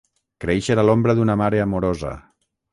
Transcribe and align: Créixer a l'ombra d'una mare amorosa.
Créixer 0.45 0.77
a 0.77 0.85
l'ombra 0.87 1.15
d'una 1.21 1.37
mare 1.45 1.63
amorosa. 1.69 2.19